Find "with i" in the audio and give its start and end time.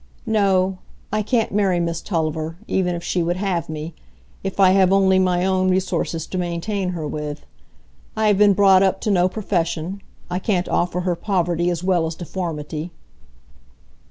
7.07-8.25